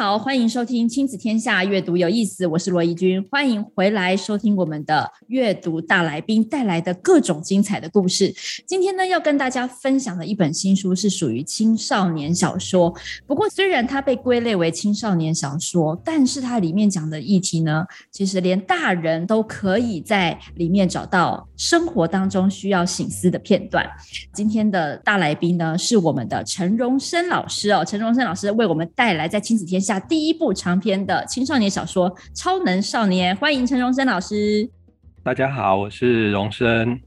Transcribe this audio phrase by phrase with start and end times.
[0.00, 8.34] 好，欢迎收听《亲子天下》阅读有意思，我是罗怡君，欢迎回来收听我们的阅读大来宾带来的各种精彩的故事。
[8.66, 12.94] 今天呢，要跟大家分享的一本新书是属于青少年小说。
[13.26, 23.86] 不过，虽然它被归类为青少年小说，但是它里面讲的议题呢，其实连大人都可以在里面找到生活当中需要省思的片段。
[24.32, 34.70] 今天的大来宾呢，是我们的陈荣生老师哦，陈荣生老师为我们带来在亲子天下第一部长篇的青少年小说《超能少年》，欢迎陈荣生老师。
[35.22, 37.00] 大家好，我是荣生。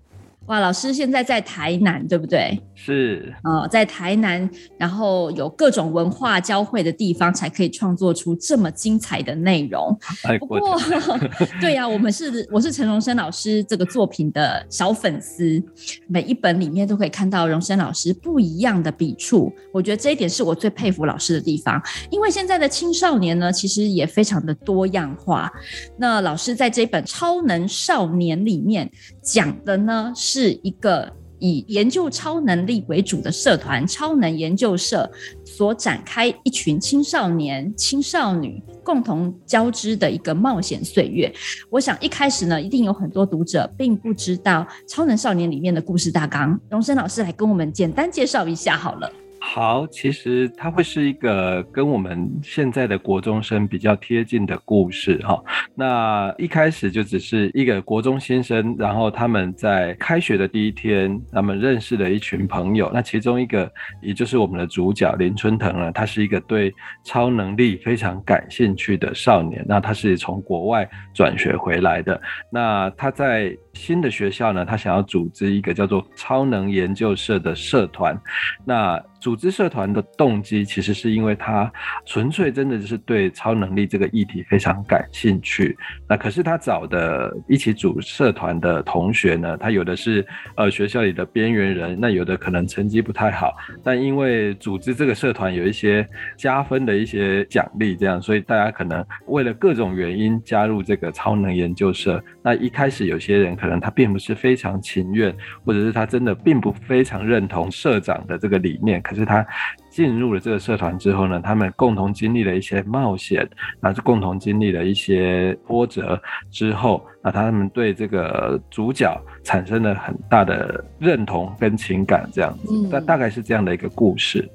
[0.47, 2.61] 哇，老师现在在台南，对不对？
[2.85, 9.97] 是，呃，在台南，然后有各种文化交汇的地方，才可以创作出这么精彩的内容。
[10.37, 10.77] 不过，
[11.61, 15.63] 对呀、啊，我们是我是陈荣生老师这个作品的小粉丝，
[16.07, 19.49] 每一本里面都可以看到荣生老师不一样的笔触。
[19.71, 25.49] 我觉得这一点是我最佩服老师的地方，因为现在的青少年呢，其实也非常的多样化。
[25.97, 31.09] 那老师在这本《超能少年》里面讲的呢，是一个
[31.43, 35.11] 以研究超能力为主的社团——超能研究社
[35.43, 41.29] 所展开一群青少年、青少女共同交织的一个冒险岁月。
[41.69, 46.57] 我想一开始呢，一定有很多读者并不知道《超能少年》里面的故事大纲。
[46.69, 49.11] 荣生老师来跟我们简单介绍一下好了。
[49.45, 55.43] 好，其实它会是一个跟我们现在的国中生比较贴近的故事哈。
[55.75, 62.89] 那一开始就只是一个国中新生，然后他们在开学的第一天，他们认识了一群朋友。
[62.93, 63.69] 那其中一个，
[64.01, 66.73] 也就是我们的主角林春腾呢，他是一个对
[67.03, 69.63] 超能力非常感兴趣的少年。
[69.67, 72.19] 那他是从国外转学回来的。
[72.49, 78.17] 那他在新的学校呢，他想要组织一个叫做超能研究社的社团。
[78.65, 81.71] 那组织社团的动机，其实是因为他
[82.05, 85.77] 纯粹真的就是对超能力这个议题非常感兴趣。
[86.09, 96.05] 那可是他找的一起组社团的同学呢，他有的是呃学校里的边缘人，那有的可能成绩不太好，但因为组织这个社团有一些
[96.35, 102.21] 加分的一些奖励，这样，所以大家可能为了各种原因加入这个超能研究社。
[102.43, 109.01] 那一开始有些人可能他并不是非常情愿，或者是他真的并不非常认同社长的这个理念。
[109.13, 109.45] 是他
[109.89, 113.47] 进入了这个社团之后呢，他们共同经历了一些冒险，
[113.79, 124.49] 那是共同经历了一些波折之后，那他们对这个主角产生了很大的认同跟情感，这样子，大大概是这样的一个故事。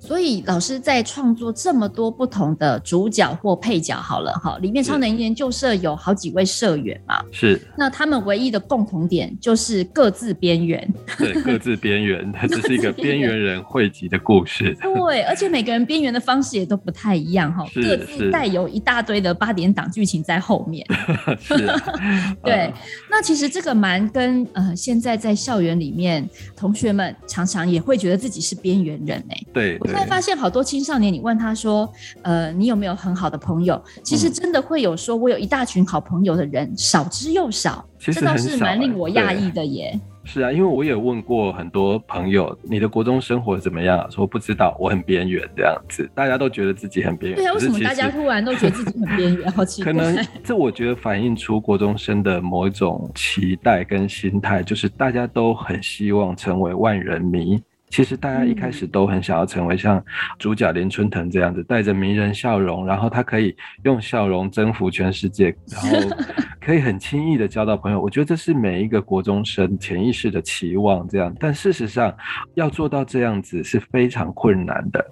[0.00, 7.60] 所以老师在创作这么多不同的主角或配角，好了哈，里面超能研究社有好几位社员嘛，是。
[7.76, 14.74] 那他们唯一的共同点就是各自边缘，对，各自边缘， 它只是一个边缘人汇集的故事。
[14.80, 20.84] 对，而且每个人边缘的方式也都不太一样哈，各自带有一大堆的八点档剧情在后面。
[21.38, 21.54] 是，
[22.42, 22.72] 对。
[23.10, 29.78] 那其实这个蛮跟呃，现在在校园里面，同学们常常也会觉得自己是边缘人哎、欸，对。
[29.90, 31.90] 现在发现好多青少年，你问他说
[32.22, 37.84] ：“呃，你有没有很好的朋友？”其实真的会有说“我有一大群好朋友”的人，少之又少。
[37.98, 39.98] 其实这倒是蛮令我讶异的耶。
[40.22, 46.08] 是啊，因为我也问过很多朋友：“你的国中生活怎么样？”说不知道，我很边缘这样子。
[46.14, 47.40] 大家都觉得自己很边缘。
[47.40, 49.50] 对啊，为什么大家突然都觉得自己很边缘？
[49.50, 49.92] 好奇怪。
[49.92, 57.60] 可能 这我觉得反映出国中生的某一种期待跟心态，就是大家都很希望成为万人迷。
[57.90, 60.02] 其实大家一开始都很想要成为像
[60.38, 66.16] 主角林春腾这样子，带着迷人笑容，然后他可以用笑容征服全世界，然后
[66.60, 68.00] 可以很轻易的交到朋友。
[68.00, 71.34] 我觉得这是每一个国中生潜意识的期望，这样。
[71.40, 72.16] 但事实上，
[72.54, 75.04] 要做到这样子是非常困难的，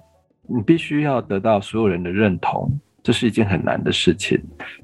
[0.47, 2.71] 你必须要得到所有人的认同。
[3.01, 4.39] 这是一件很难的事情，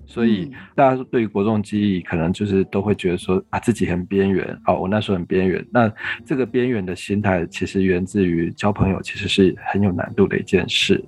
[0.06, 4.46] 所以大家对于国中记忆，可能就是都会觉得说啊，自己很边缘。
[4.66, 5.66] 哦，我那时候很边缘。
[5.72, 5.92] 那
[6.26, 11.04] 这个边缘的心态，其实源自于交朋友，其实是很有难度的一件事。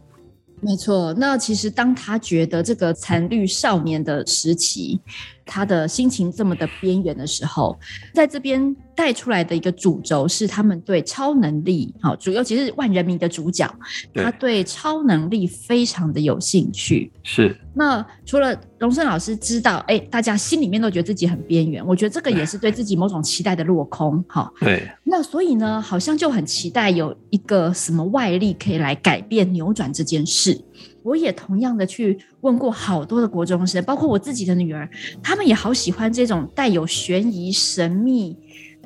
[0.59, 1.13] 没错。
[1.13, 4.99] 那其实当他觉得这个残绿少年的时期，
[5.47, 7.77] 他的心情这么的边缘的时候，
[8.13, 13.67] 在这边带出来的一个主轴是他们对超能力，好，主尤其是万人迷的主角，
[14.13, 17.11] 他对超能力非常的有兴趣。
[17.23, 17.55] 是。
[17.73, 24.51] 那除了荣盛老师知道，哎，大家心里面都觉得自己很边缘，我觉得这个也是对自己某种期待的落空，哈。
[24.59, 24.87] 对。
[25.03, 30.59] 那所以呢，好像就很期待有一个什么外力可以来改变、扭转这件事。
[31.07, 34.89] 我也同样的去问过好多的国中生，包括我自己的女儿，
[35.23, 38.37] 他们也好喜欢这种带有悬疑、神秘、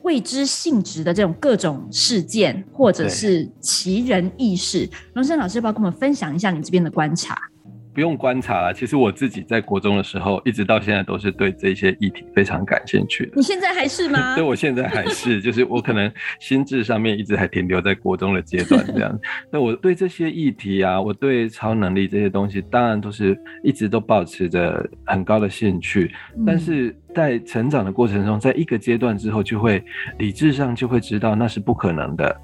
[0.03, 4.88] 未知性质的这种各种事件，或者是奇人异事。
[5.15, 7.35] 荣生老师，要不要跟我们分享一下你这边的观察？
[7.93, 13.33] 不用观察了，其实我自己在国中的时候，一直到现在都是对这些议题非常感兴趣的。
[13.35, 14.35] 你现在还是吗？
[14.35, 19.19] 对，我现在还是， 就是我可能心智上面一直还停留在国中的阶段这样。
[19.51, 26.11] 那我对这些议题啊，我对超能力这些东西，当然都是一直都保持着很高的兴趣。
[26.45, 29.83] 但是在成长的过程中，在一个阶段之后，就会
[30.17, 32.41] 理智上就会知道那是不可能的。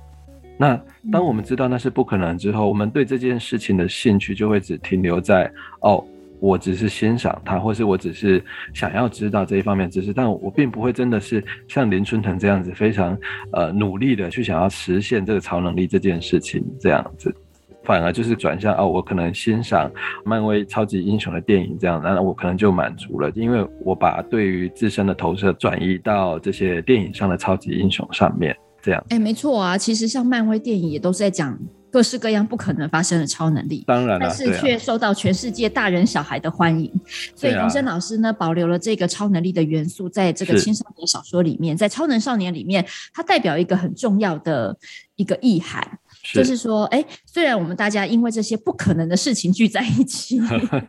[0.57, 0.80] 那
[1.12, 5.51] 当我们知道那是不可能之后，我们对这件事情的兴趣就会只停留在
[5.81, 6.04] 哦，
[6.39, 8.44] 我只是欣赏它，或是我只是
[8.74, 13.18] 想要知道这一方面知识，但我并不会真的是像林春腾这样子非常
[13.54, 17.33] 呃努力的去想要实现这个超能力这件事情这样子，
[17.83, 19.92] 反而就是转向哦，我可能欣赏
[20.25, 28.56] 漫威超级英雄的电影这样，那我可能就满足了，因为我把对于自身的投射转移到这些电影上的超级英雄上面。
[28.87, 31.59] 这样，哎，没错啊，其实像漫威电影也都是在讲
[31.91, 36.89] 各式各样不可能发生的超能力，当然了，但是却受到全世界大人小孩的欢迎。
[37.35, 44.73] 所以荣生老师呢，保留了这个超能力的元素，在这个青少年小说里面，在超能少年里面，它代表一个很重要的
[45.17, 45.85] 一个意涵，
[46.33, 50.39] 就是说，哎，虽然我们大家因为这些不可能的事情聚在一起，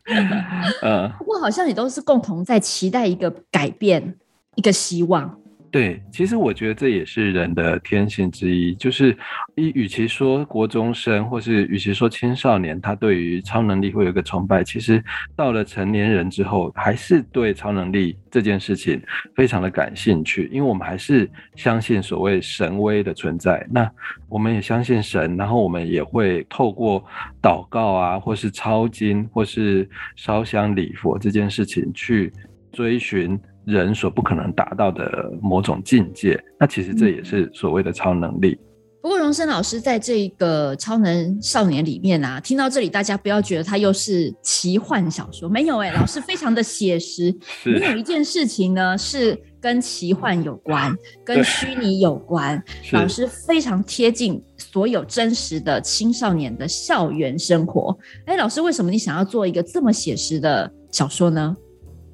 [0.83, 4.17] 嗯，不过好像也都是共同在期待一个改变，
[4.55, 5.37] 一个希望。
[5.71, 9.15] 对，其实我觉得这也是人的天性之一，就是，
[9.57, 15.05] 与与其说国中生，或是与其说青少年，他对于超能力会有一个崇拜，其实
[15.37, 18.99] 到了成年人之后，还是对超能力这件事情
[19.37, 23.67] 非常的感兴趣，因为我们还是相信所谓神威的存在。
[23.71, 23.91] 那
[24.27, 27.05] 我们也相信神，然后我们也会透过
[27.43, 29.87] 祷告啊，或是抄经，或是
[30.17, 32.33] 烧香礼佛这件事情去
[32.73, 33.39] 追寻。
[33.69, 38.59] 人所不可能达到的某种境界，那其实这也是所谓的超能力。
[39.01, 47.33] 不过，荣生老师在这个超能少年里面啊，听到这里，大家不要觉得他又是奇幻小说，没有哎、欸，老师非常的写实。
[47.65, 50.95] 你有一件事情呢，是跟奇幻有关，
[51.25, 52.63] 跟虚拟有关，
[52.93, 57.97] 老师非常贴近所有真实的青少年的校园生活。
[58.27, 61.57] 哎，老师，为什么你想要做一个这么写实的小说呢？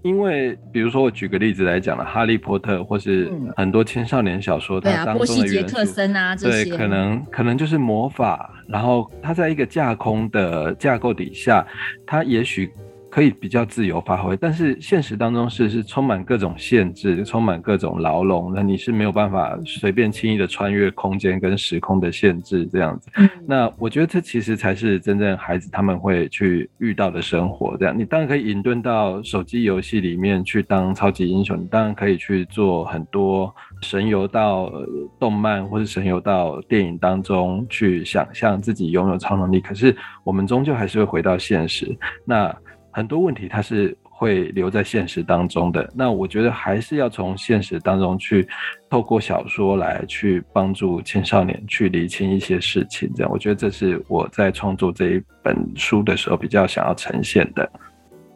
[0.05, 5.75] 因为，比如说，我举个例子来讲了，《哈利波特》或是很多青少年小说，它当中的元素，
[6.45, 11.67] 对啊，对，可能可能就是魔法，然后它在一个架空的架构底下，
[12.07, 12.71] 它也许。
[13.15, 23.09] 可以比较自由发挥，但是现实当中是是充满各种限制，充满各种牢笼，那你是没有办法随便轻易的穿越空间跟时空的限制这样子。
[23.15, 23.31] 嗯。
[23.47, 27.77] 那我觉得这其实才是真正孩子他们会去遇到的生活。
[27.77, 34.73] 这样，你当然可以隐遁到手机游戏里面去当超级英雄，你当然可以去做很多神游到
[35.21, 39.61] 动漫或是神游到电影当中去想象自己拥有超能力。
[39.61, 41.97] 可是我们终究还是会回到现实。
[42.25, 42.53] 那
[42.95, 48.47] 很多问题它是会留在现实当中的，那我觉得还是要从现实当中去
[48.89, 57.69] 透过小说来去帮助青少年去理清一些事情，这样我觉得这是我在创作这一本书的时候比较想要呈现的。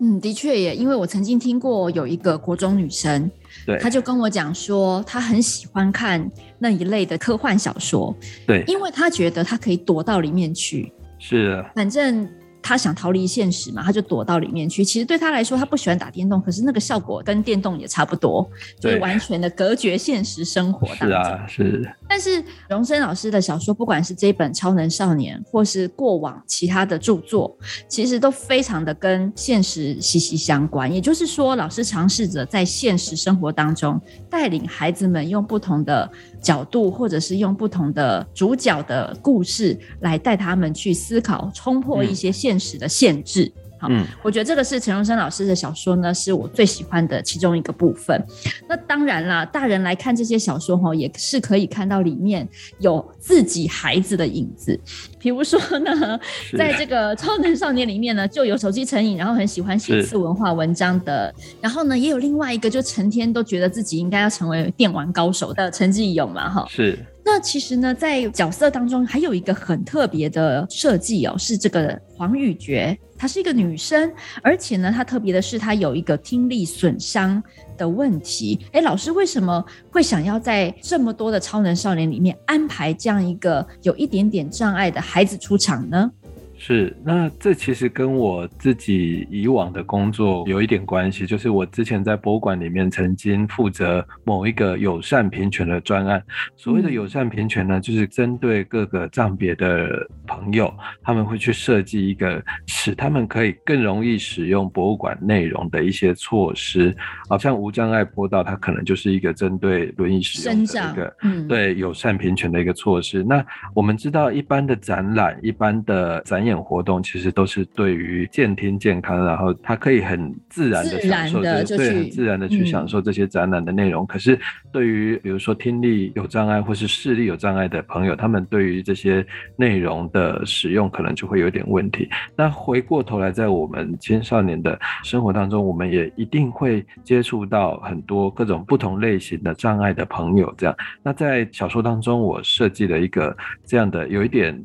[0.01, 3.31] 嗯，的确也，因为我曾经听过有一个国中女生，
[3.65, 8.13] 对，她就跟我讲说，她很喜欢看那一类的科幻小说，
[8.47, 12.29] 对，因为她觉得她可以躲到里面去，是的，反正。
[12.69, 14.85] 他想逃离现实嘛，他就躲到里面去。
[14.85, 18.47] 其实对他来说，他不喜欢打电动，可是那个效果跟电动也差不多，
[18.79, 20.87] 就是完全的隔绝现实生活。
[20.95, 21.91] 是啊，是。
[22.07, 27.57] 但是荣森老师的小说，不管是这本《超能少年》，或是过往其他的著作，
[27.89, 30.93] 其实都非常的跟现实息息相关。
[30.93, 33.99] 也就是说，老师尝试着在现实生活当中，
[34.29, 36.11] 带领孩子们用不同的
[36.43, 43.51] 角度，或者是用不同的主角的故事，来带他们去思考，冲破一些现实的限制。
[43.81, 48.21] 好，嗯，我觉得这个是陈荣生老师的小说呢，是我最喜欢的其中一个部分。
[48.69, 52.49] 那当然啦，大人来看这些小说哈，也是可以看到里面
[52.81, 54.77] 有自己孩子的影子。
[55.21, 56.19] 比如说呢，
[56.59, 61.33] 在这个超能少年里面呢，就有手机成瘾，然后很喜欢写次文化文章的。
[61.61, 66.67] 然后呢，也有另外一个，就成天都觉得自己应该要成为电玩高手的陈继勇嘛，哈。
[66.69, 66.99] 是。
[67.31, 74.11] 那其实呢，在角色当中还有一个很特别的设计哦，是这个黄雨珏，她是一个女生，
[74.43, 77.41] 而且呢，她特别的是她有一个听力损伤
[77.77, 78.59] 的问题。
[78.73, 86.11] 哎，老师为什么会想要在这么多的超能少年里面安排这样一个有一点点障碍的孩子出场呢？
[86.61, 96.21] 是，那这其实跟我自己以往的工作有一点关系，就是我之前在博物馆里面曾经负责某一个友善平权的专案。
[96.57, 100.73] 所谓的友善平权呢，就是针对各个障别的朋友，
[101.03, 106.95] 他们会去设计一个使他们可以更容易使用博物馆内容的一些措施。
[107.29, 113.23] 好像无障碍坡道，它可能就是一个针对轮椅使用的一个，嗯，对友善平权的一个措施。
[113.23, 124.07] 那我们知道，一般的展览，一般的展演活动其实都是对于健听健康，然后他可以很自然的享受，对，很自然的去享受这些展览的内容。
[124.07, 124.37] 可是
[124.73, 129.25] 对于比如说听力有障碍或是视力有障碍的朋友，他们对于这些
[129.57, 132.09] 内容的使用可能就会有点问题。
[132.35, 140.53] 那回过头来，在我们青少年的生活当中，我们也一定会接触到很多各种不同类型的障碍的朋友。
[140.57, 144.59] 这样，那在小说当中，我设计了一个这样的有一点。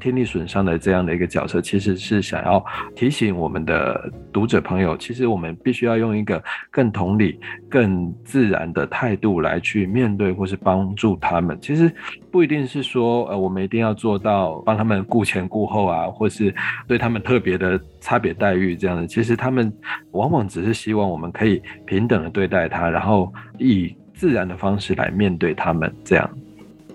[0.00, 2.64] 听力损伤的这样的一个角色，其实是想要
[2.96, 7.38] 提醒我们的读者朋友，其实我们必须要用一个更同理、
[7.68, 11.56] 更自然的态度来去面对或是帮助他们。
[11.60, 11.92] 其实
[12.32, 16.54] 不一定是说，呃，我们一定要做到帮他们顾前顾后啊，或是
[16.88, 19.06] 对他们特别的差别待遇这样的。
[19.06, 19.72] 其实他们
[20.12, 26.30] 往往只是希望我们可以平等的对待他，然后以自然的方式来面对他们这样。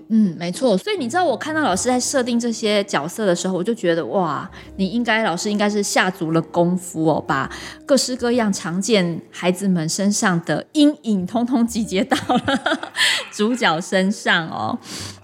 [0.10, 0.78] 嗯，没错。
[0.78, 4.48] 所以你知道，我看到老师在设定这些角色的时候，我就觉得哇，
[4.78, 7.50] 你应该老师应该是下足了功夫哦，把
[7.88, 12.80] 各式各样常见孩子们身上的阴影，通通集结到了
[13.34, 14.78] 主角身上哦。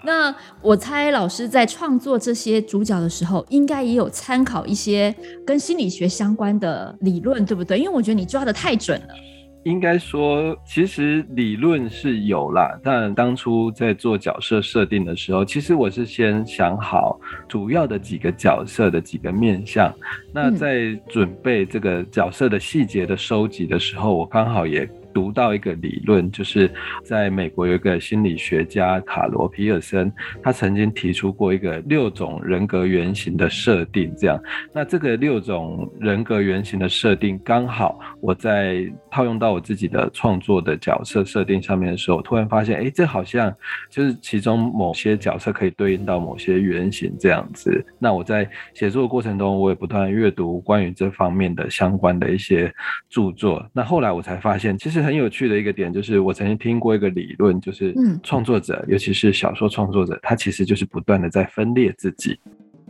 [0.03, 7.77] 那我猜老师在创作这些主角的时候，应该也有参考一些跟心理学相关的理论，对不对？
[7.77, 9.13] 因为我觉得你抓得太准了。
[9.63, 19.93] 应该说，其实理论是有啦，但当初在做角色设定的时候，其实我是先想好主要的几个角色的几个面向。
[20.33, 24.89] 那在准备这个角色的细节的收集的时候，我刚好也。
[25.13, 26.71] 读到一个理论，就是
[27.03, 34.13] 在美国有一个心理学家卡罗皮尔森，他曾经提出过一个六种人格原型的设定。
[34.17, 34.41] 这样，
[34.73, 43.53] 那这个六种人格原型的设定，刚好我在套用到我自己的创作的角色设定上面的时候，突然发现，哎，这好像
[43.89, 47.83] 就是其中某些角色可以对应到某些原型这样子。
[47.99, 52.73] 那我在写作的过程中，我也不断阅读关于这方面的相关的一些
[53.09, 53.65] 著作。
[53.73, 55.00] 那后来我才发现，其实。
[55.01, 57.93] 很有趣的一个点就是，我曾经听过一个理论，就是
[58.24, 62.39] 创作者，尤其是小说创作者，他其实就是不断的在分裂自己，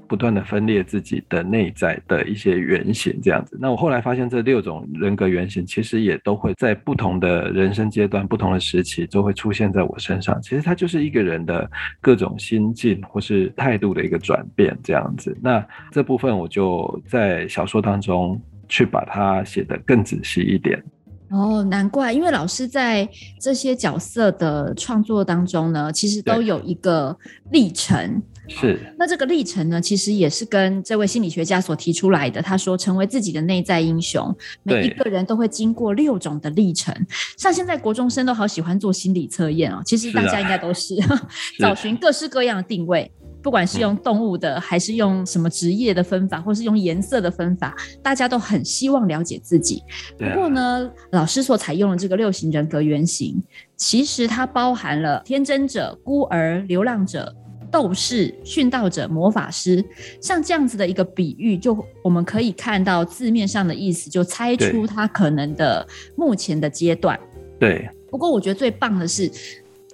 [0.08, 3.58] 不断的分裂自己的内在的一些原型，这样子。
[3.60, 10.42] 那我后来发现，这六种人格原型其实也都会在不同的人生阶段、不同的时期都会出现在我身上。
[10.42, 11.70] 其实它就是一个人的
[12.02, 15.38] 各种心境或是态度的一个转变，这样子。
[15.42, 20.84] 那这部分我就在小说当中去把它写得更仔细一点。
[21.32, 23.08] 哦，难怪，因为老师在
[23.40, 27.18] 这些角色的创作当中呢，其实都有一个
[27.52, 28.22] 历程。
[28.50, 32.42] 是，那这个历程呢，其实也是跟这位心理学家所提出来的。
[32.42, 36.94] 他说，成为自己的内在英雄，每一个人都会经过六种的历程。
[37.38, 40.98] 像现在国中生都好喜欢做心理测验哦，其实大家应该都是，
[41.60, 43.10] 找寻各式各样的定位。
[43.42, 49.82] 不管是用动物的，还是用什么职业的分法，或是用颜色的分法，大家都很希望了解自己。
[50.18, 53.42] 不过呢，老师所采用的这个六型人格原型，
[53.76, 57.36] 其实它包含了天真者、孤儿、流浪者、
[57.72, 59.84] 斗士、殉道者、魔法师，
[60.22, 67.20] 像这样子的一个比喻，就我们可以看到字面上的意思，就猜出他可能的目前的阶段。
[67.60, 67.90] 对。
[68.10, 69.32] 不过我觉得最棒的是。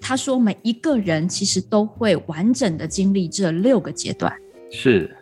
[0.07, 4.33] 他说：“每一个人其实都会完整的经历这六个阶段。”
[4.71, 5.13] 是，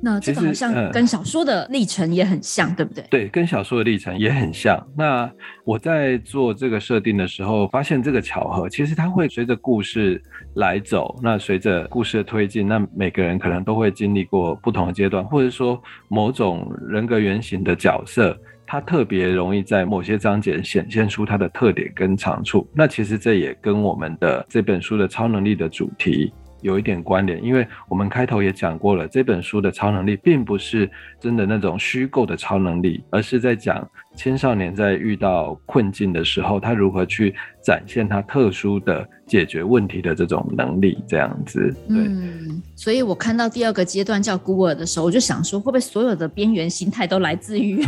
[0.00, 3.04] 那这个好像跟小说的历程也很像，呃、对不对？
[3.10, 4.82] 对，跟小说的历程也很像。
[4.96, 5.30] 那
[5.64, 10.18] 我在做这个设定的时候，发现这个巧合，其实它会随着故事
[10.54, 11.14] 来走。
[11.22, 18.34] 那随着故事的推进，那每个人可能都会经历过不同的阶段，或者说某种人格原型的角色，
[18.72, 22.66] 它特别容易在某些章节显现出它的特点跟长处。
[22.72, 26.32] 那其实这也跟我们的这本书的超能力的主题。
[26.62, 41.74] 有一点关联，因为我们开头也讲过了，这本书的超能力并不是真的那种虚构的超能力，而是在讲青少年在遇到困境的时候，他如何去展现他特殊的解决问题的这种能力，这样子。
[41.88, 41.98] 对。
[41.98, 47.82] 嗯，所以我看到第二个阶段叫孤儿的时候，我就想说，会不会所有的边缘心态都来自于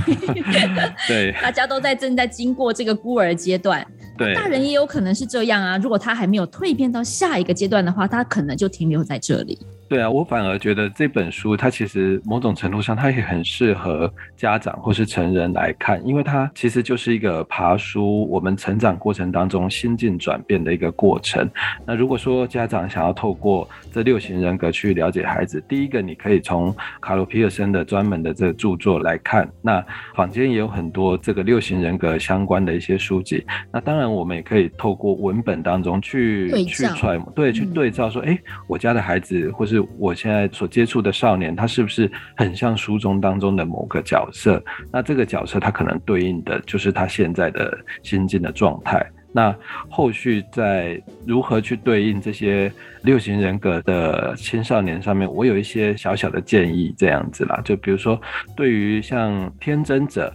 [1.07, 3.87] 对， 大家都在正在经过这个孤儿阶段。
[4.16, 5.76] 对，大人也有可能是这样啊。
[5.76, 9.59] 如果他还没有蜕变到下一个阶段的话，他可能就停留在这里。
[9.88, 21.50] 对啊，我反而觉得这本书它其实某种程度上，它也很适合家长或是成人来看，因为它其实就是一个爬书我们成长过程当中心境转变的一个过程。
[21.85, 33.44] 那如果说家长想要透过这六型人格去了解孩子，第一个你可以从卡罗皮尔森的专门的这个著作来看，那坊间也有很多这个六型人格相关的一些书籍。
[33.73, 39.64] 那当然我们也可以透过文本当中去去揣摩，对，去对照说，哎、嗯，我家的孩子或。
[39.64, 44.62] 是我现在所接触的少年，他是不是很像书中当中的某个角色？
[44.92, 49.05] 那这个角色他可能对应的就是他现在的心境的状态。
[49.33, 49.53] 那
[49.89, 57.61] 后续在如何去对应这些六型人格的青少年上面，我有一些小小的建议，这样子啦。
[57.65, 58.21] 就比如说，
[58.57, 60.33] 对于像天真者。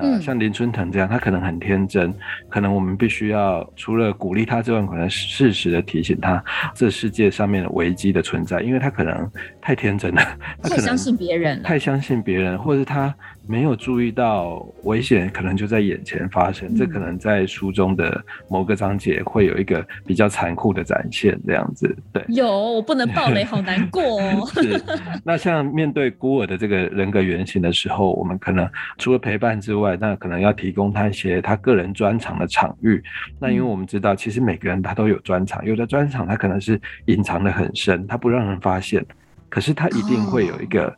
[0.00, 2.14] 那像林春腾这样，他可能很天真，
[2.48, 9.28] 可能我们必须要除了鼓励他之外，可能适时的提醒他这世界上面的危机的存在，因为他可能
[9.60, 10.22] 太天真了，
[10.62, 13.12] 他可能太相信别人，太相信别人，或者他。
[13.48, 21.96] 没有注意到危险可能就在眼前发生，嗯，这可能在书中的某个章节会有一个比较残酷的展现，这样子。
[22.12, 24.46] 对，有我不能暴雷，好难过哦。
[24.60, 24.78] 是，
[25.24, 33.02] 那像面对孤儿的这个人格原型的时候，我们可能除了陪伴之外，那可能要提供他一些他个人专长的场域。
[33.40, 39.02] 那因为我们知道，其实每个人他都有专长，有的专长他可能是隐藏的很深，他不让人发现，
[39.48, 40.84] 可是他一定会有一个。
[40.84, 40.94] 哦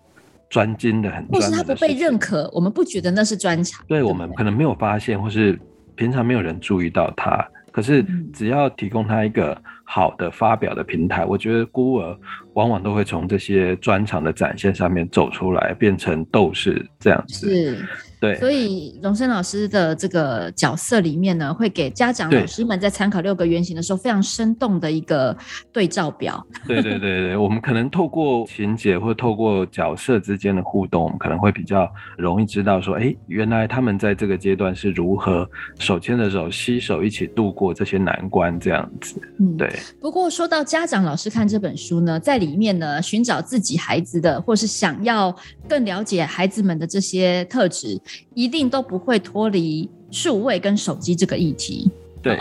[0.50, 3.82] 专精的很专的，或是他不被认可，我们不觉得那是专长。
[3.88, 5.58] 对，我们可能没有发现，或是
[5.94, 7.42] 平常没有人注意到他。
[7.72, 9.56] 可是只要提供他一个
[9.92, 12.16] 好的发表的平台，我觉得孤儿
[12.54, 17.50] 往往都会从这些专场的展现上面走出来，变成斗士这样子。
[17.50, 17.84] 是。
[18.20, 25.34] 对，所以荣生老师的这个角色里面呢，会给家长老师们在参考六个原型的时候，非常生动的一个
[25.72, 26.46] 对照表。
[26.68, 39.18] 对对对对，我们可能透过情节或透过角色之间的互动，我们可能会比较容易知道说，哎，原来他们在这个阶段是如何手牵着手、携手一起度过这些难关这样子。
[39.38, 39.79] 嗯，对。
[40.00, 45.34] 不过说到家长老师看这本书呢，在里面呢，寻找自己孩子的，或是想要
[45.68, 48.00] 更了解孩子们的这些特质。
[48.34, 51.90] 一定都不会脱离数位跟手机这个议题。
[52.22, 52.36] 对，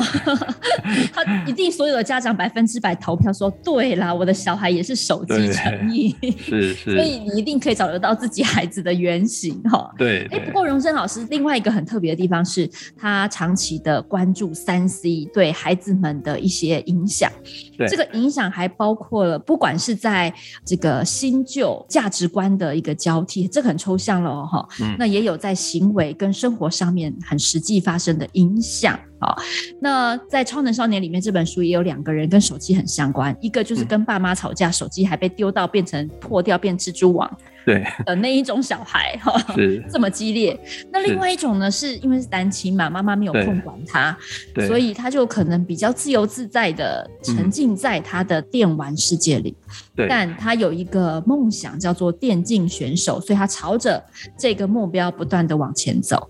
[1.13, 9.89] 他一定所有的家长百分之百投票说，对啦，我的小孩也是手机成瘾， 是是，所以你一定可以找得到自己孩子的原型哈。
[9.97, 17.31] 对，哎，不过荣生老师另外一个很特别的地方是，他长期的关注三 C 对孩子们的一些影响。
[17.77, 20.33] 对，这个影响还包括了，不管是在
[20.65, 24.67] 这个新旧价值观的一个交替，这个很抽象了哈。
[24.81, 28.99] 嗯，那也有在行为跟生活上面很实际发生的影响。
[29.19, 29.37] 好，
[29.81, 37.29] 那在《超能少年》里面，这本书也有两个人跟手机很相关，一个就是跟爸妈吵架，嗯、手机还被丢到变成破掉变蜘蛛网，
[37.65, 40.57] 对的那一种小孩哈，是这么激烈。
[40.89, 44.17] 那另外一种呢，是因为是单亲嘛，妈妈没有空管他，
[44.65, 49.53] 所以他就可能比较自由自在的沉浸在他的电玩世界里。
[49.95, 54.01] 对，但他有一个梦想叫做电竞选手，所以他朝着
[54.37, 56.29] 这个目标不断的往前走。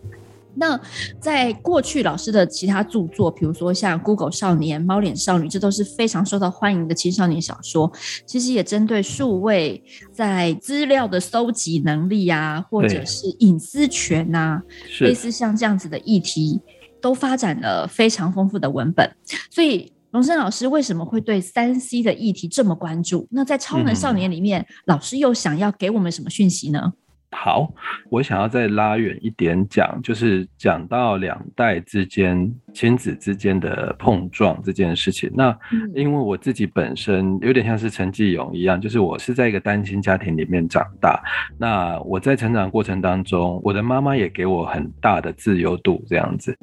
[0.59, 0.79] 那
[1.19, 7.91] 在过去老师的其他著作，比如说像《Google 少年》《猫脸少女》，这都是非常受到欢迎的青少年小说。
[8.25, 14.61] 其实也针对数位在资料的搜集能力啊，或者是隐私权啊，
[14.99, 16.59] 类似像这样子的议题，
[17.01, 19.09] 都发展了非常丰富的文本。
[19.49, 23.25] 所以荣生老师为什么会对三 C 的议题这么关注？
[23.31, 26.91] 那在《超能少年》里面，嗯、老师又想要给我们什么讯息呢？
[27.31, 27.71] 好，
[28.09, 35.31] 我想要再拉远一点讲，就是讲到两代之间、亲子之间的碰撞这件事情。
[35.33, 35.55] 那
[35.93, 41.21] 因为我自己本身有点像是陈继勇一样，就是我是在一个单亲家庭里面长大。
[41.57, 46.57] 那我在成长过程当中，我的妈妈也给我很大的自由度，这样子。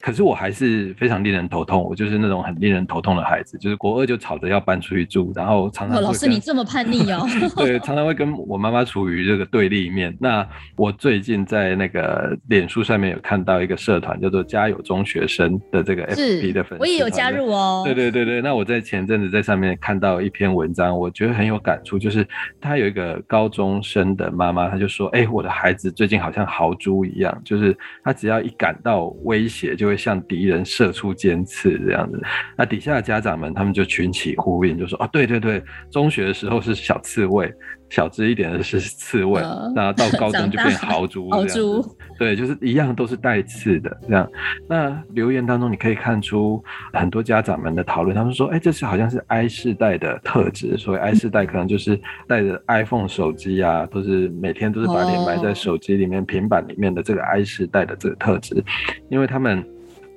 [0.00, 10.16] 可是我还是非常令人头痛，我就是那种很令人头痛的孩子，就是国二就吵着要搬出去住，然后常常、哦、老师你这么叛逆哦， 对，常常会跟我妈妈处于这个对立面。
[10.18, 17.82] 那我最近在那个脸书上面有看到一个社团叫做“家有中学生”的这个 FB 的粉丝，我也有加入哦。
[17.84, 22.26] 对对对对，那我在前阵子在上面看到一篇文章，我觉得很有感触，就是
[22.58, 32.22] 他有一个高中生的妈妈，她就说：“哎、欸，我的孩子最近好像豪猪一样，就是他只要一感到威胁就。”会向敌人射出尖刺这样子，
[32.56, 37.52] 那底下的家长们他们就群起呼应，就说啊，对对对，中学的时候是小刺猬，
[37.88, 39.40] 小只一点的是刺猬，
[39.74, 41.84] 然后到高中就变豪猪，豪猪，
[42.20, 44.30] 对，就是一样都是带刺的这样。
[44.68, 58.62] 那留言当中你可以看出很多家长们的讨论，他们说，哎，这是好像是 I 世代的特质，所以 I 世代可能就是带着 iPhone 手机啊，都是每天都是把脸埋在手机里面、平板里面的这个 I 世代的这个特质，
[59.08, 59.66] 因为他们。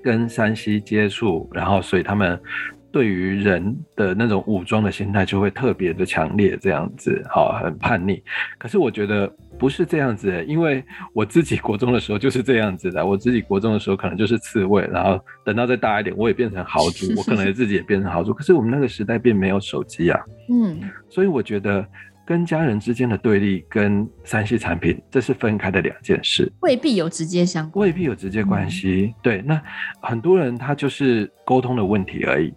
[0.04, 2.40] 跟山西接触，然后所以他们
[2.92, 8.22] 对于人的那种武装的心态就会特别的强烈，这样子，好，很叛逆。
[8.58, 13.06] 可是我觉得不是这样子的，因为我自己国中的时候就是这样子的。
[13.06, 18.34] 我自己国中的时候可能就是刺猬，然后等到再大一点，我也变成豪猪，我可能自己也变成豪猪。
[18.34, 20.20] 可是我们那个时代并没有手机啊，
[20.52, 21.84] 嗯，所以我觉得。
[22.26, 29.14] 跟家人之间的对立跟三 C 产品，这是分开的两件事，未必有直接相关，未必有直接关系。
[29.14, 29.62] 嗯、对，那
[30.02, 32.54] 很多人他就是沟通的问题而已，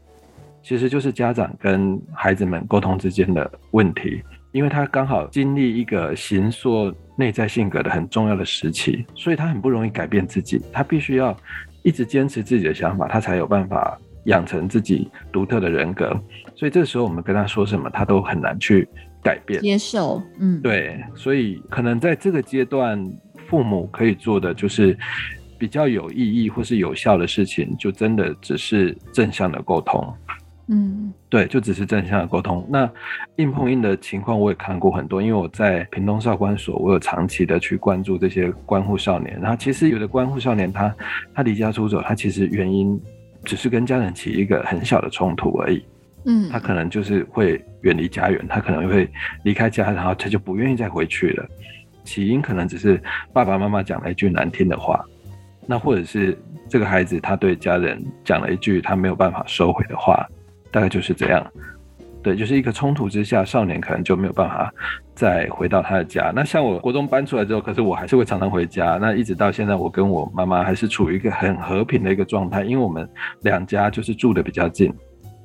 [0.62, 11.36] 其实就是家长跟孩子们沟通之间的问题，因为他刚好经历一个形塑内在性格的很重要的时期，所以他很不容易改变自己，他必须要
[11.82, 16.16] 一直坚持自己的想法，他才有办法养成自己独特的人格。
[16.54, 18.88] 所以这时候我们跟他说什么，他都很难去。
[19.22, 23.02] 改变接受，嗯，对，所以可能在这个阶段，
[23.48, 24.96] 父母可以做的就是
[25.58, 30.14] 比较有意义或是有效的事情，就真的只是正向的沟通，
[30.68, 32.66] 嗯，对，就只是正向的沟通。
[32.68, 32.90] 那
[33.36, 39.38] 硬碰硬的情况我也看过很多，因为我在屏东少管所，我有长期的去关注这些关护少年。
[39.40, 40.94] 然后其实有的关护少年他
[41.34, 43.00] 他离家出走，他其实原因
[43.44, 45.84] 只是跟家人起一个很小的冲突而已。
[46.26, 49.08] 嗯，他可能就是会远离家园，他可能会
[49.44, 51.46] 离开家，然后他就不愿意再回去了。
[52.04, 53.00] 起因可能只是
[53.32, 55.04] 爸爸妈妈讲了一句难听的话，
[55.66, 56.36] 那或者是
[56.68, 60.26] 这个孩子他对家人讲了一句他没有办法收回的话，
[60.70, 61.44] 大概就是这样。
[62.22, 64.72] 对，就是一个冲突之下，少年可能就没有办法
[65.14, 66.32] 再回到他的家。
[66.34, 68.98] 那像我国中搬出来之后，可是我还是会常常回家。
[69.00, 73.08] 那一直到现在，我跟我妈妈还是处于一个很和平的一个状态，因为我们
[73.42, 74.92] 两家就是住得比较近。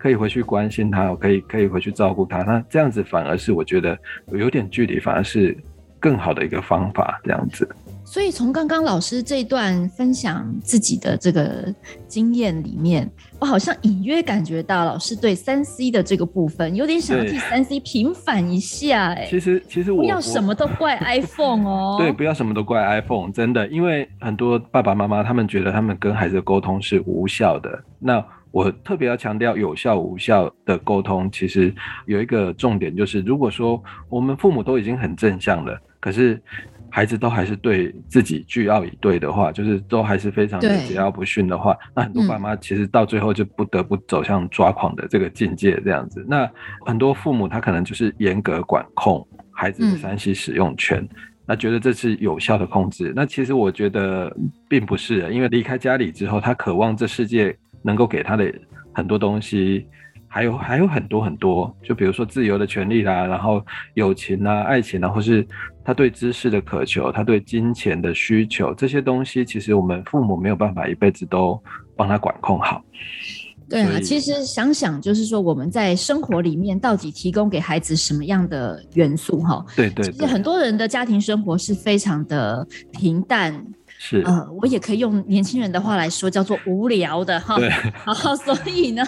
[0.02, 2.40] 可以回去关心他，我可以可以回去照顾他。
[2.40, 3.96] 那这样子反而是我觉得
[4.32, 5.56] 有点距离，反而是
[6.00, 7.22] 更好的一个方法。
[7.24, 7.70] 这样子。
[8.04, 11.74] 所以从刚刚老师这一段分享自己的这个
[12.08, 13.10] 经验里面，
[13.40, 19.14] 我好像隐约感觉到老师对三 C 的这个部分有点想要替三 C 平反一下。
[19.14, 21.96] 哎，其实其实我不要什么都怪 iPhone 哦。
[22.00, 27.82] 对，不要什么都怪 iPhone，真的，因为很多爸爸妈妈他们觉得他们跟孩子的沟通是无效的。
[28.00, 31.74] 那我特别要强调有效无效的沟通，其实
[32.06, 36.42] 有一个重点，就是如果说我们父母都已经很正向了，可是
[36.90, 46.26] 孩子都还是对自己倨傲以对的话，就是都还是非常的桀骜不驯的话，那很多爸妈其实到最后就不得不走向抓狂的这个境界，这样子。
[46.28, 46.50] 那
[46.86, 51.08] 很多父母他可能就是严格管控孩子的三 C 使用权，
[51.46, 53.14] 那觉得这是有效的控制。
[53.16, 54.36] 那其实我觉得
[54.68, 57.58] 并不是，因为离开家里之后，他渴望这世界。
[57.82, 58.54] 能够给他的
[58.94, 59.86] 很多东西，
[60.28, 63.64] 还有还有很多很多，就比如说自由的权利啦，然后
[63.96, 65.46] 友情啊、爱情啊，或是
[65.84, 71.62] 他对知识的渴求，他对金钱的需求，这些东西其实我们父母没有办法一辈子都
[71.96, 72.84] 帮他管控好。
[73.70, 79.66] 对啊，其实想想就是说我们在生活里面到底提供给孩子什么样的元素哈？
[79.78, 80.12] 对对，对。
[80.12, 83.66] 其实很多人的家庭生活是非常的平淡。
[84.04, 87.56] 是，呃，我也可以用年轻人的话来说，叫做无聊的哈。
[87.58, 87.70] 对。
[88.04, 89.06] 然后，所以呢，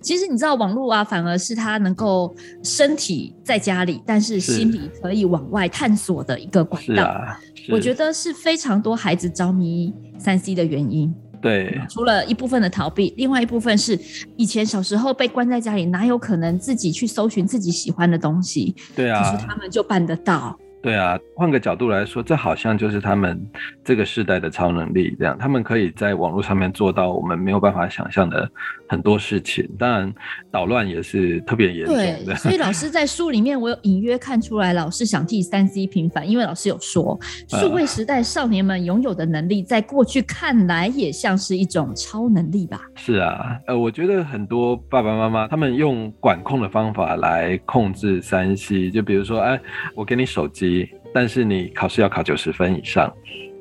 [0.00, 7.04] 其实你知道，网络啊，反而是他能够身体在家里，但是心里可以往外探索的一个管道。
[7.04, 7.38] 啊、
[7.70, 11.14] 我觉得是非常多孩子着迷三 C 的原因。
[11.42, 11.78] 对。
[11.90, 13.98] 除了一部分的逃避，另外一部分是
[14.38, 18.74] 以前小时候被关在家里，哪有可能自己去搜寻自己喜欢的东西？
[18.96, 19.22] 对啊。
[19.22, 20.58] 可是他们就办得到。
[20.84, 23.42] 对啊，换个角度来说，这好像就是他们
[23.82, 28.46] 这个世代的超能力，这样他们可以在网络上面做到我们没有办法想象的
[28.86, 29.66] 很多事情。
[29.78, 30.14] 当然，
[30.50, 32.24] 捣乱也是特别严重的。
[32.26, 37.18] 对，所以老师在书里面，我有隐约看出来，老师想替三 C 平反，因为老师有说，
[37.48, 42.82] 数位时代少年们拥有的能力，在过去看来也像是一种超能力吧？
[42.94, 49.58] 是啊，呃，我觉得很多爸爸妈妈他们用管控的方法来控制三 C，就比如说，哎，
[49.94, 50.73] 我给你手机，
[51.12, 53.12] 但是你考试要考九十分以上，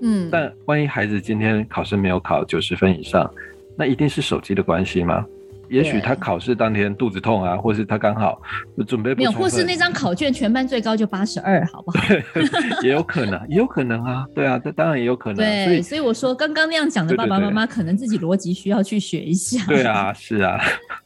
[0.02, 3.30] 嗯，但万一孩子今天考试没有考九十分以上，
[3.78, 5.26] 那一定是手机的关系吗？
[5.70, 8.40] 也许他考试当天肚子痛啊，或是他刚好
[8.86, 12.04] 准备不没有，或是那张考卷全班最高就八十二，好不好？
[12.84, 15.38] 也有可能，也有可能啊，对啊，这当然也有可能。
[15.38, 19.66] 对，所以，所以我说刚刚那样讲的爸爸妈妈，可能自己逻辑需要去学一下。
[19.66, 20.60] 对啊，是啊。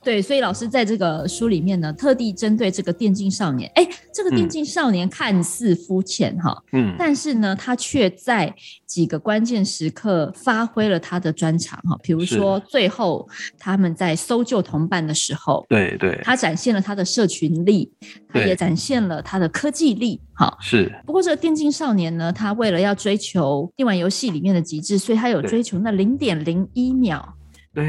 [0.07, 8.53] 对，所以老师在这个书里面呢，特地针对这个电竞少年，哎，这个电竞少年看似肤浅哈，嗯，但是呢，他却在
[8.85, 14.61] 几个关键时刻发挥了他的专长哈，比如说最后他们在搜救。
[14.67, 17.89] 同伴的时候，对对，他展现了他的社群力，
[18.27, 20.19] 他也展现了他的科技力。
[20.33, 20.93] 哈，是。
[21.05, 27.33] 不过这个电竞少年呢，他为了要追求电玩游戏里面的极致，所以他有追求那零点零一秒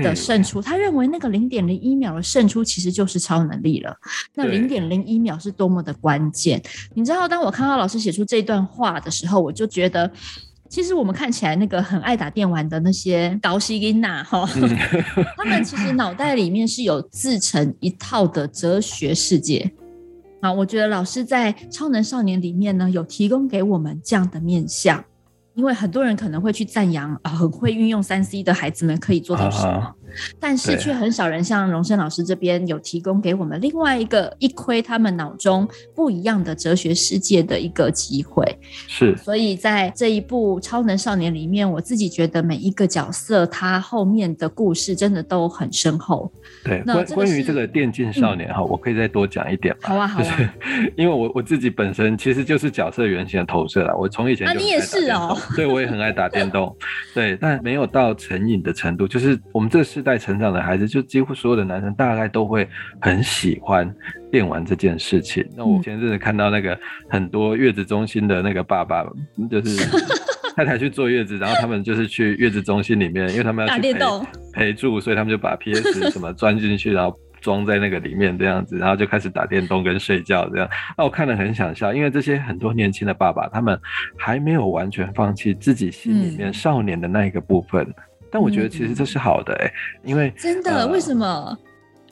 [0.03, 0.61] 的胜出。
[0.61, 3.97] 他认为那个零点零一秒的胜出其实就是超能力了。
[4.35, 6.63] 那零点零一秒是多么的关键？
[6.95, 10.11] 你知道，当我看到老师写出这段话的时候，我就觉得。
[10.71, 14.47] 其实我们看起来那个很爱打电玩的那些高希音呐，哈，
[15.35, 19.73] 他们其实脑袋里面是有自成一套的哲学世界。
[20.43, 25.03] 啊，我觉得老师在《超能少年》里面呢，有提供给我们这样的面向。
[25.59, 29.93] 因为很多人可能会去赞扬啊，很会运用三 C 的孩子们可以做到什么，
[30.41, 38.45] 但是却很少人像荣生老师这边有提供给我们另外一个一窥他们脑中不一样的哲学世界的一个机会。
[38.87, 46.31] 是，所以在这一部《超能少年》里面，我自己觉得每一个角色他后面的故事真的都很深厚。
[46.65, 49.89] 对，关关于这个电竞少年哈、嗯，我可以再多讲一点吗？
[49.89, 50.25] 好啊，好啊。
[50.25, 50.51] 就是、
[50.97, 55.37] 因为我我自己本身其实就是角色原型的投射啦，我从以前你也是哦。
[55.55, 56.75] 对，我也很爱打电动，
[57.15, 59.07] 对，但没有到成瘾的程度。
[59.07, 62.69] 就是我们这个世代成长的孩子，就几乎所有的男生大概都会
[63.01, 63.93] 很喜欢
[64.31, 65.45] 电玩这件事情。
[65.57, 66.79] 那我前阵子看到那个
[67.11, 69.05] 很多月子中心的那个爸爸，
[69.51, 69.85] 就是
[70.55, 73.99] 太太去坐月子，然后他们就是去月子中心里面，因为他们要去陪
[74.53, 77.19] 陪住，所以他们就把 PS 什么钻进去，然后。
[77.41, 80.69] 装在那个里面这样子，然后就开始打电动跟睡觉这样。
[80.97, 83.81] 那我看了很想笑，因为这些很多年轻的爸爸，他们
[84.17, 87.85] 还没有完全放弃自己心里面少年的那一个部分。
[87.85, 87.95] 嗯、
[88.31, 89.73] 但我觉得其实这是好的哎、欸，
[90.05, 91.57] 因为真的、呃、为什么？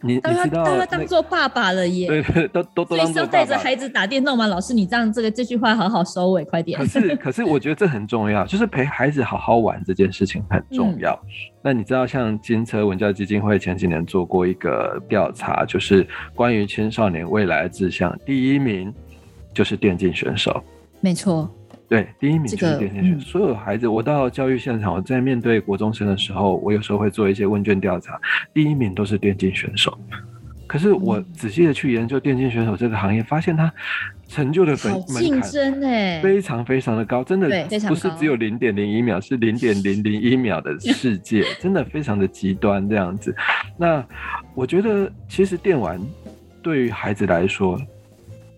[0.02, 2.07] 你你知道，他当做爸爸了耶？
[2.07, 3.33] 对对，都都都当做爸爸。
[3.33, 4.46] 带着孩子打电动吗？
[4.46, 6.79] 老师，你这样这个这句话好好收尾，快点。
[6.79, 11.12] 可是可是，我觉得这很重要，就是陪孩子好好玩这件事情很重要。
[11.24, 11.29] 嗯、
[11.62, 18.94] 那你知道，像金车文教基金会前几年做过一个调查，就是关于青少年未来的志向，第一名
[19.55, 20.62] 就是电竞选手。
[21.00, 21.50] 没错。
[21.88, 23.11] 对，第一名就是电竞选手。
[23.11, 28.20] 这个嗯、所有孩子，我到教育现场，我在面对国中生的时候，我有时候会做一些问卷调查，
[28.53, 29.96] 第一名都是电竞选手。
[30.66, 33.72] 可是我仔细的去研究电竞选手这个行业，发现他
[34.27, 37.49] 成就的门槛非常非常的高，真的
[37.87, 43.33] 不是只有零点零一秒，是零点零零一秒的 世界，真的非常的极端这样子。
[43.79, 44.05] 那
[44.57, 46.01] 我觉得，其实电玩
[46.61, 47.81] 对于孩子来说，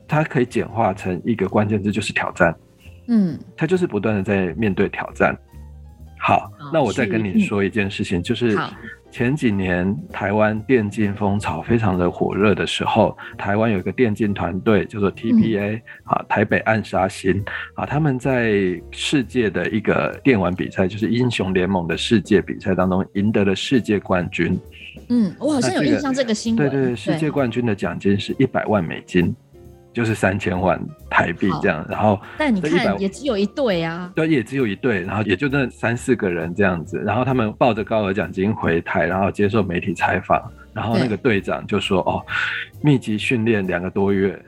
[0.09, 2.57] 它可以简化成一个关键字，就是挑战。
[3.09, 5.37] 嗯，他就是不断的在面对挑战。
[6.21, 8.59] 好，那我再跟你说一件事情，就是
[9.09, 17.41] 前几年台湾电竞风潮非常的火热的时候，台湾有一个电竞团队叫做 TPA 啊，台北暗杀星
[17.75, 18.53] 啊，他们在
[18.91, 24.59] 世界的一个电玩比赛，就是英雄联盟的世界比赛当中赢得了世界冠军。
[25.11, 26.69] 嗯，我好像有印象这个新闻。
[26.69, 29.35] 对对对，世界冠军的奖金是一百万美金。
[29.93, 40.41] 就是三千万台币这样，然后但你看也只有一队啊，对，也只有一队，然后也就那三四个人这样子，然后他们抱着高额奖金回台，然后接受媒体采访，
[40.73, 42.25] 然后那个队长就说：“哦，
[42.81, 44.41] 密集训练两个多月。”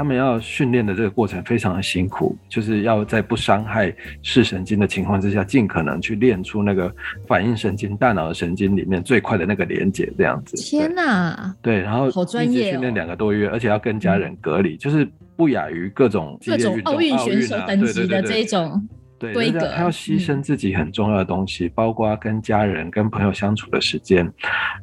[0.00, 6.90] 他们要训练的这个过程非常的辛苦，就是要在不伤害视神经的情况之下，尽可能去练出那个
[7.28, 10.56] 反应神经、大脑的神经里面最快的那个连接，这样子。
[10.56, 11.54] 天哪！
[11.60, 18.88] 对，然后好专业训练两个多月，而且要跟家人隔离，就是不亚于各种各种奥运选手等级的这一种。
[19.20, 24.26] 对，他要牺牲自己很重要的东西，嗯，包括跟家人、跟朋友相处的时间。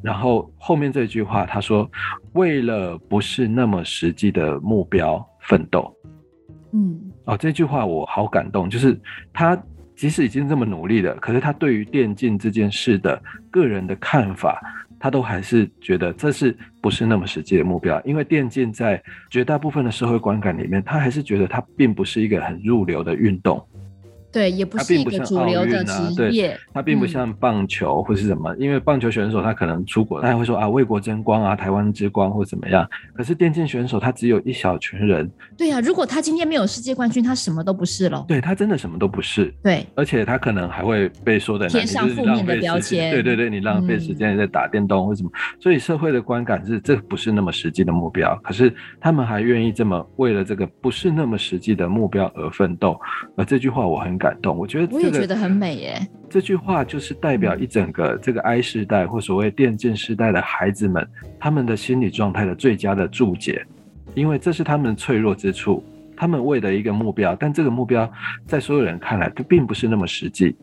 [0.00, 1.90] 然后后面这句话，他说
[2.34, 5.92] ：“为了不是那么实际的目标奋斗。”
[6.72, 8.96] 嗯，哦，这句话我好感动，就是
[9.32, 9.60] 他
[9.96, 13.20] 即使已经这么努力了，可是他对于电竞这件事的
[13.50, 14.62] 个人的看法，
[15.00, 18.00] 他都还是觉得这是不是那么实际的目标？
[18.04, 23.60] 因为电竞在绝大部分的社会观感里面，他还是觉得它并不是一个很入流的运动。
[24.30, 26.58] 对，也不是一个主流的职业。
[26.72, 32.88] 它并不像棒球或是什么，嗯、因为棒球选手他可能出国，他还会说啊，为国争光啊，台湾之光或怎么样。
[33.14, 35.30] 可是电竞选手他只有一小群人。
[35.56, 38.24] 对呀、啊，如果他今天没有世界冠军，他什么都不是了。
[38.28, 39.52] 对，他真的什么都不是。
[39.62, 43.10] 对，而且他可能还会被说的贴上负面的标签。
[43.10, 48.38] 对对对，你浪费时间在打电动或什么，嗯、所以社会的观感是这不是那么实际的目标。
[48.42, 52.98] 可是他们还愿意这么为了这个不是那么实际的目标而奋斗。
[53.36, 54.94] 而这句话我很感动，我觉得。
[54.94, 56.06] 我也觉得很美耶。
[56.28, 63.64] 这句话就是代表一整个这个 I 世代或所谓电竞世代的孩子们，他们的心理状态的最佳的注解，
[64.14, 65.82] 因为这是他们脆弱之处。
[66.14, 68.10] 他们为了一个目标，但这个目标
[68.44, 70.54] 在所有人看来，它并不是那么实际。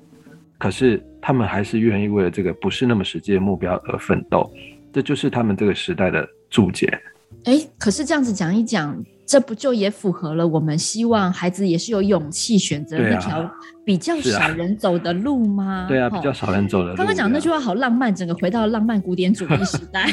[0.57, 4.51] 可是他们还是愿意为了这个不是那么实际的目标而奋斗。
[4.91, 6.87] 这就是他们这个时代的注解。
[7.45, 8.95] 哎，可是这样子讲一讲。
[9.25, 13.49] 这不就也符合了我们希望孩子也是有勇气选择那条
[13.83, 15.85] 比较少人走的路吗？
[15.89, 16.95] 对啊，比较少人走的路。
[16.95, 20.07] 刚刚讲那句话好浪漫，整个回到浪漫古典主义时代。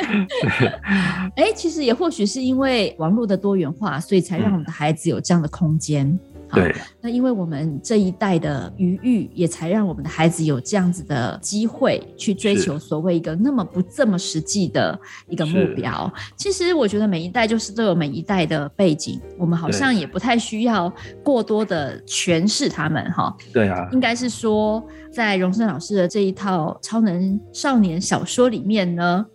[1.36, 6.18] 哎，其实也或许是因为网络的多元化，所以才让我们的孩子有这样的空间。
[6.52, 16.12] 对，那因为我们这一代的余裕，也才让我们的孩子有这样子的机会去追求所谓一个那么不这么实际的一个目标。
[16.36, 23.34] 其实我觉得每一代就是都有每一代的背景，我们好像也不太需要过多的诠释他们哈。
[23.52, 24.82] 对啊，应该是说
[25.12, 29.26] 在荣生老师的这一套超能少年小说里面呢。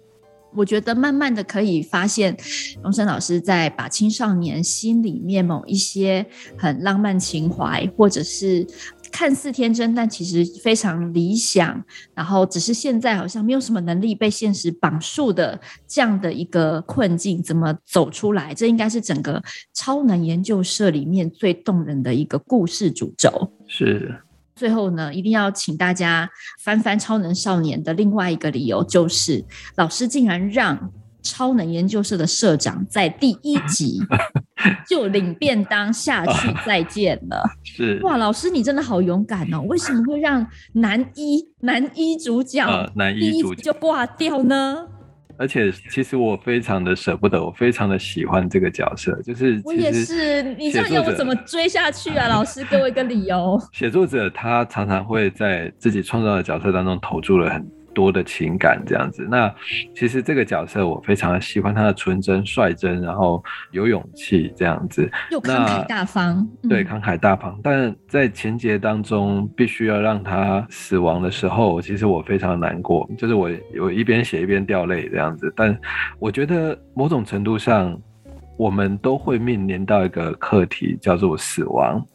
[0.55, 2.35] 我觉得慢慢的可以发现，
[2.81, 6.25] 荣森老师在把青少年心里面某一些
[6.57, 8.65] 很浪漫情怀，或者是
[9.11, 18.53] 看似天真但其实非常理想，然后只是现在好像没有什么能力被现实绑束的这样的一个困境，怎么走出来？
[18.53, 19.41] 这应该是整个
[19.73, 23.51] 超能研究社里面最动人的一个故事主轴。
[23.67, 24.15] 是。
[24.55, 26.29] 最后呢，一定要请大家
[26.63, 29.43] 翻翻《超能少年》的另外一个理由，就是
[29.75, 30.91] 老师竟然让
[31.21, 33.99] 超能研究社的社长在第一集
[34.87, 37.43] 就领便当下去再见了。
[37.63, 39.61] 是哇，老师你真的好勇敢哦！
[39.63, 42.65] 为什么会让男一男一主角
[43.19, 44.87] 第一集就挂掉呢？
[45.37, 50.43] 而且其实我非常的舍不得，我非常的喜欢这个角色，就是我也是。
[50.55, 52.27] 你这样要我怎么追下去啊？
[52.27, 53.59] 老师给我一个理由。
[53.71, 59.51] 写作者他常常会在自己创造的角色当中投注了很多的情感这样子，那
[59.95, 66.47] 其实这个角色我非常喜欢他的纯真、率真，然后有勇气这样子，又慷慨大方。
[66.69, 73.49] 对，慷慨大方，但在情节当中必须要让他死亡的时候，其实我非常难过，就是我
[73.81, 75.51] 我一边写一边掉泪这样子。
[75.55, 75.75] 但
[76.19, 77.97] 我觉得某种程度上，
[78.57, 82.05] 我们都会面临到一个课题，叫做死亡。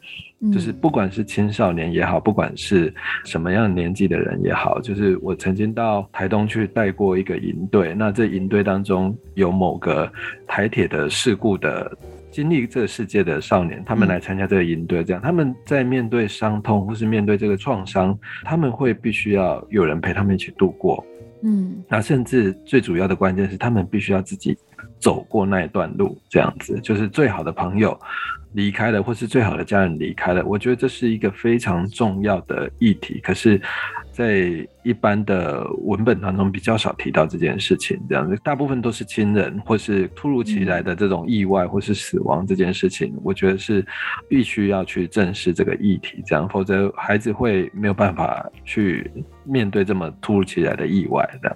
[0.51, 2.91] 就是不管是青少年也好，不管是
[3.25, 10.11] 什么样年纪的人也好，就是我曾经到台东去带过一个营队，那这营队当中有某个
[10.47, 11.95] 台铁的事故的
[12.31, 21.05] 经历这个世界的少年，他们来参加这个营队，这样他们在面对伤痛或是面对这个创伤，他们会必须要有人陪他们一起度过，
[21.43, 24.57] 嗯，那甚至最主要的关键是他们必须要自己
[24.99, 27.99] 走过那一段路，这样子就是最好的朋友。
[28.53, 33.17] 离开了，或是最好的家人离开了，我觉得这是一个非常重要的议题。
[33.23, 33.61] 可是，
[34.11, 43.85] 在一般的文本当中比较少提到这件事情，这样子大部分都是亲人或是突如其来的这种意外或是死亡这件事情，我觉得是
[44.27, 49.09] 必须要去正视这个议题，这样否则孩子会没有办法去
[49.45, 51.55] 面对这么突如其来的意外的。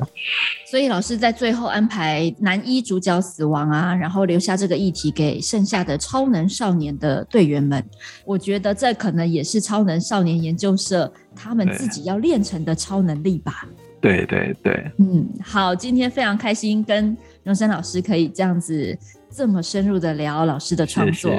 [0.76, 7.82] 所以老师在最后安排男一主角死亡啊，然后留下这个议题给剩下的超能少年的队员们，
[8.26, 11.10] 我觉得这可能也是超能少年研究社。
[11.34, 13.66] 他们自己要练成的超能力吧。
[14.02, 18.98] 对对对，嗯，好，今天非常开心跟荣生老师可以这样子
[19.36, 21.32] 这么深入的聊老师的创作。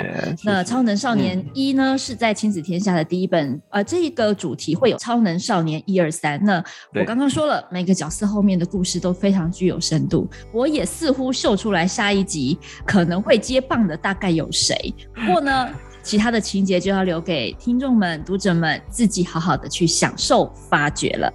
[0.44, 6.38] 那《超能少年一》呢，嗯、是在亲子天下的第一本，呃，这一个主题会有《超能少年一二三》。
[6.44, 6.62] 那
[6.94, 10.28] 我刚刚说了，每个角色后面的故事都非常具有深度。
[10.52, 14.94] 我也似乎秀出来下一集可能会接棒的大概有谁。
[15.14, 15.68] 不过呢。
[16.06, 21.28] 其他的情节就要留给听众们、读者们自己好好的去享受、发掘了。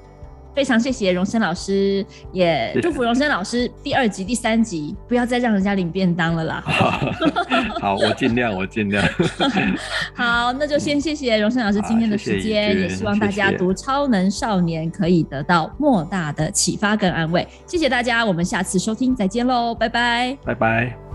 [0.53, 6.63] 非常谢谢荣生老师，也祝福荣生老师第二集、第三集不要再让人家领便当了啦。
[6.65, 6.99] 好，
[7.79, 9.03] 好，我尽量，我尽量。
[10.13, 17.47] 好，那就先谢谢荣生老师今天的时间，也希望大家读《超能少年》可以得到莫大的启发跟安慰。
[17.65, 21.10] 谢谢大家，我们下次收听再见喽，拜拜，拜拜。